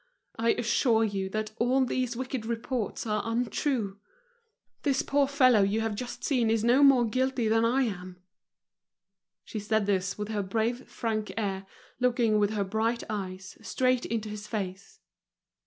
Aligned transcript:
"I 0.39 0.53
assure 0.53 1.03
you 1.03 1.29
that 1.29 1.51
all 1.59 1.85
these 1.85 2.15
wicked 2.15 2.43
reports 2.43 3.05
are 3.05 3.21
untrue. 3.23 3.99
This 4.81 5.03
poor 5.03 5.27
fellow 5.27 5.61
you 5.61 5.81
have 5.81 5.93
just 5.93 6.23
seen 6.23 6.49
is 6.49 6.63
no 6.63 6.81
more 6.81 7.05
guilty 7.05 7.47
than 7.47 7.63
I 7.63 7.83
am." 7.83 8.19
She 9.43 9.59
said 9.59 9.85
this 9.85 10.17
with 10.17 10.29
her 10.29 10.41
brave, 10.41 10.87
frank 10.89 11.31
air, 11.37 11.67
looking 11.99 12.39
with 12.39 12.49
her 12.53 12.63
bright 12.63 13.03
eyes 13.11 13.59
straight 13.61 14.07
into 14.07 14.27
his 14.29 14.47
face. 14.47 14.99